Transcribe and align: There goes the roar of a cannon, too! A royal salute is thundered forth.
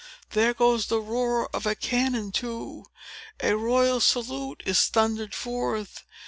There 0.31 0.55
goes 0.55 0.87
the 0.87 0.99
roar 0.99 1.47
of 1.55 1.67
a 1.67 1.75
cannon, 1.75 2.31
too! 2.31 2.85
A 3.39 3.55
royal 3.55 3.99
salute 3.99 4.63
is 4.65 4.85
thundered 4.87 5.35
forth. 5.35 6.01